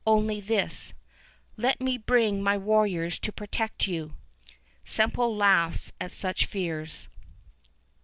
Only 0.07 0.39
this, 0.39 0.95
"Let 1.57 1.79
me 1.79 1.95
bring 1.95 2.41
my 2.41 2.57
warriors 2.57 3.19
to 3.19 3.31
protect 3.31 3.85
you!" 3.87 4.15
Semple 4.83 5.35
laughs 5.35 5.91
at 6.01 6.11
such 6.11 6.47
fears. 6.47 7.07